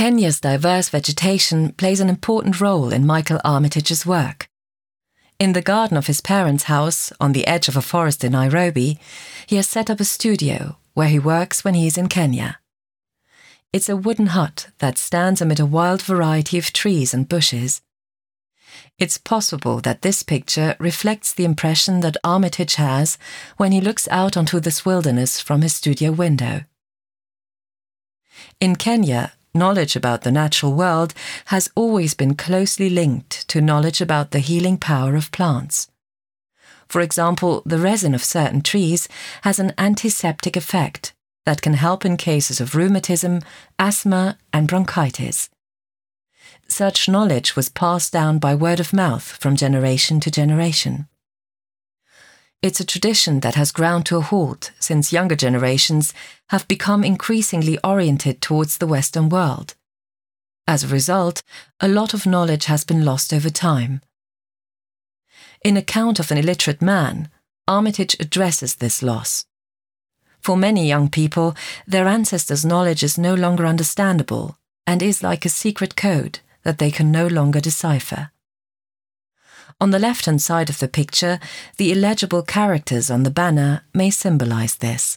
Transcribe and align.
Kenya's 0.00 0.40
diverse 0.40 0.88
vegetation 0.88 1.72
plays 1.72 2.00
an 2.00 2.08
important 2.08 2.58
role 2.58 2.90
in 2.90 3.04
Michael 3.04 3.38
Armitage's 3.44 4.06
work. 4.06 4.48
In 5.38 5.52
the 5.52 5.60
garden 5.60 5.94
of 5.98 6.06
his 6.06 6.22
parents' 6.22 6.72
house, 6.72 7.12
on 7.20 7.32
the 7.32 7.46
edge 7.46 7.68
of 7.68 7.76
a 7.76 7.82
forest 7.82 8.24
in 8.24 8.32
Nairobi, 8.32 8.98
he 9.46 9.56
has 9.56 9.68
set 9.68 9.90
up 9.90 10.00
a 10.00 10.06
studio 10.06 10.78
where 10.94 11.10
he 11.10 11.18
works 11.18 11.64
when 11.64 11.74
he 11.74 11.86
is 11.86 11.98
in 11.98 12.08
Kenya. 12.08 12.60
It's 13.74 13.90
a 13.90 13.96
wooden 13.96 14.28
hut 14.28 14.68
that 14.78 14.96
stands 14.96 15.42
amid 15.42 15.60
a 15.60 15.66
wild 15.66 16.00
variety 16.00 16.56
of 16.56 16.72
trees 16.72 17.12
and 17.12 17.28
bushes. 17.28 17.82
It's 18.98 19.18
possible 19.18 19.80
that 19.80 20.00
this 20.00 20.22
picture 20.22 20.76
reflects 20.78 21.34
the 21.34 21.44
impression 21.44 22.00
that 22.00 22.16
Armitage 22.24 22.76
has 22.76 23.18
when 23.58 23.70
he 23.70 23.82
looks 23.82 24.08
out 24.08 24.34
onto 24.34 24.60
this 24.60 24.82
wilderness 24.86 25.42
from 25.42 25.60
his 25.60 25.76
studio 25.76 26.10
window. 26.10 26.64
In 28.60 28.76
Kenya, 28.76 29.34
knowledge 29.54 29.96
about 29.96 30.22
the 30.22 30.32
natural 30.32 30.72
world 30.72 31.14
has 31.46 31.70
always 31.74 32.14
been 32.14 32.34
closely 32.34 32.88
linked 32.88 33.48
to 33.48 33.60
knowledge 33.60 34.00
about 34.00 34.30
the 34.30 34.38
healing 34.38 34.76
power 34.76 35.14
of 35.16 35.32
plants. 35.32 35.88
For 36.88 37.00
example, 37.00 37.62
the 37.64 37.78
resin 37.78 38.14
of 38.14 38.24
certain 38.24 38.62
trees 38.62 39.08
has 39.42 39.58
an 39.58 39.72
antiseptic 39.78 40.56
effect 40.56 41.12
that 41.46 41.62
can 41.62 41.74
help 41.74 42.04
in 42.04 42.16
cases 42.16 42.60
of 42.60 42.74
rheumatism, 42.74 43.40
asthma, 43.78 44.38
and 44.52 44.66
bronchitis. 44.66 45.50
Such 46.68 47.08
knowledge 47.08 47.56
was 47.56 47.68
passed 47.68 48.12
down 48.12 48.38
by 48.38 48.54
word 48.54 48.80
of 48.80 48.92
mouth 48.92 49.24
from 49.24 49.56
generation 49.56 50.20
to 50.20 50.30
generation. 50.30 51.08
It's 52.62 52.80
a 52.80 52.84
tradition 52.84 53.40
that 53.40 53.54
has 53.54 53.72
ground 53.72 54.04
to 54.06 54.18
a 54.18 54.20
halt 54.20 54.72
since 54.78 55.14
younger 55.14 55.34
generations 55.34 56.12
have 56.50 56.68
become 56.68 57.02
increasingly 57.04 57.78
oriented 57.82 58.42
towards 58.42 58.76
the 58.76 58.86
Western 58.86 59.30
world. 59.30 59.74
As 60.66 60.84
a 60.84 60.88
result, 60.88 61.42
a 61.80 61.88
lot 61.88 62.12
of 62.12 62.26
knowledge 62.26 62.66
has 62.66 62.84
been 62.84 63.02
lost 63.02 63.32
over 63.32 63.48
time. 63.48 64.02
In 65.64 65.78
Account 65.78 66.20
of 66.20 66.30
an 66.30 66.36
Illiterate 66.36 66.82
Man, 66.82 67.30
Armitage 67.66 68.14
addresses 68.20 68.74
this 68.74 69.02
loss. 69.02 69.46
For 70.42 70.56
many 70.56 70.86
young 70.86 71.08
people, 71.08 71.54
their 71.86 72.06
ancestors' 72.06 72.64
knowledge 72.64 73.02
is 73.02 73.16
no 73.16 73.34
longer 73.34 73.64
understandable 73.64 74.58
and 74.86 75.02
is 75.02 75.22
like 75.22 75.46
a 75.46 75.50
secret 75.50 75.96
code 75.96 76.40
that 76.62 76.78
they 76.78 76.90
can 76.90 77.10
no 77.10 77.26
longer 77.26 77.60
decipher. 77.60 78.32
On 79.80 79.90
the 79.90 79.98
left 79.98 80.26
hand 80.26 80.42
side 80.42 80.68
of 80.68 80.78
the 80.78 80.88
picture, 80.88 81.40
the 81.78 81.90
illegible 81.90 82.42
characters 82.42 83.10
on 83.10 83.22
the 83.22 83.30
banner 83.30 83.82
may 83.94 84.10
symbolize 84.10 84.76
this. 84.76 85.16